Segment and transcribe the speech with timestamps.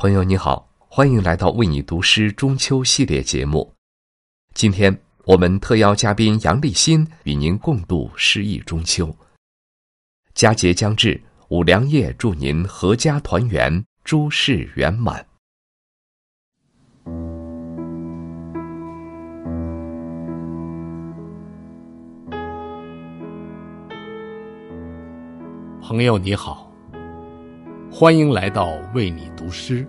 [0.00, 3.74] 朋友你好，欢迎来到为你读诗中秋系列节目。
[4.54, 9.14] 今天我们特邀嘉宾杨立新与您共度诗意中秋。
[10.32, 15.26] 佳节将至，五粮液祝您阖家团圆，诸事圆满。
[25.82, 26.69] 朋友你好，
[27.92, 29.84] 欢迎来到为你读诗，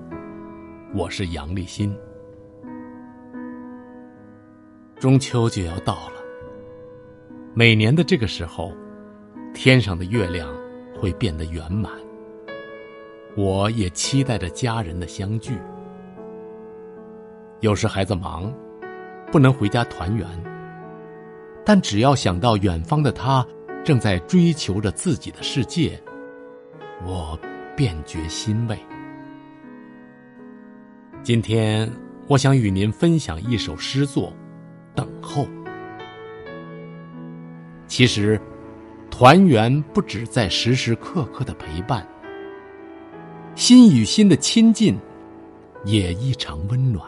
[0.91, 1.95] 我是杨立新。
[4.99, 6.15] 中秋就要到了，
[7.53, 8.73] 每年的这个时候，
[9.53, 10.51] 天上的月亮
[10.99, 11.91] 会变得圆满。
[13.37, 15.55] 我也期待着家人的相聚。
[17.59, 18.51] 有时孩子忙，
[19.31, 20.27] 不能回家团圆，
[21.63, 23.45] 但只要想到远方的他。
[23.83, 25.99] 正在追求着自己的世界，
[27.03, 27.39] 我
[27.81, 28.77] 便觉欣慰。
[31.23, 31.91] 今天，
[32.27, 34.29] 我想与您分享一首诗作
[34.93, 35.45] 《等候》。
[37.87, 38.39] 其实，
[39.09, 42.07] 团圆不只在时时刻刻的陪伴，
[43.55, 44.95] 心与心的亲近
[45.83, 47.03] 也异常温暖。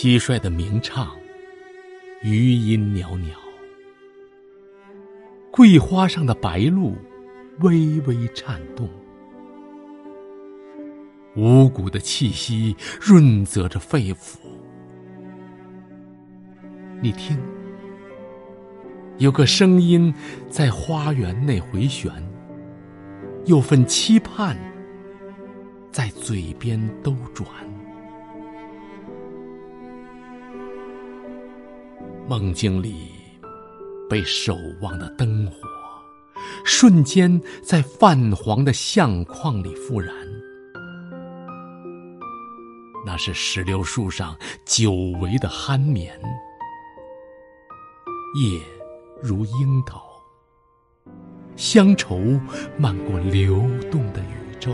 [0.00, 1.14] 蟋蟀的鸣唱，
[2.22, 3.34] 余音袅袅；
[5.50, 6.96] 桂花上的白露，
[7.58, 8.88] 微微颤动。
[11.36, 14.38] 五谷的气息润泽着肺腑。
[17.02, 17.38] 你听，
[19.18, 20.14] 有个声音
[20.48, 22.10] 在花园内回旋，
[23.44, 24.56] 有份期盼
[25.92, 27.46] 在嘴边兜转。
[32.30, 32.94] 梦境里，
[34.08, 35.68] 被守望的灯火，
[36.64, 40.14] 瞬间在泛黄的相框里复燃。
[43.04, 46.16] 那是石榴树上久违的酣眠，
[48.40, 48.60] 夜
[49.20, 50.00] 如樱桃，
[51.56, 52.16] 乡愁
[52.78, 53.56] 漫过流
[53.90, 54.72] 动的宇宙。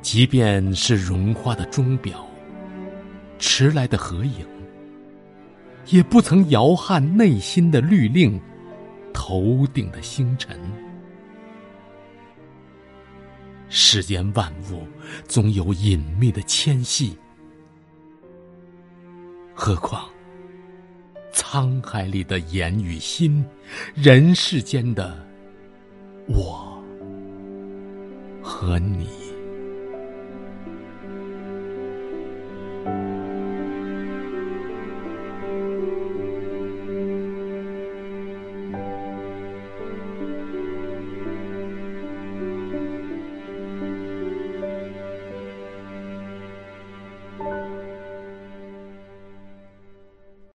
[0.00, 2.26] 即便是融化的钟表。
[3.42, 4.46] 迟来的合影，
[5.88, 8.40] 也不曾摇撼内心的律令，
[9.12, 10.56] 头顶的星辰。
[13.68, 14.86] 世间万物
[15.26, 17.18] 总有隐秘的牵系，
[19.52, 20.08] 何况
[21.32, 23.44] 沧海里的眼与心，
[23.92, 25.18] 人世间的
[26.28, 26.80] 我
[28.40, 29.31] 和你。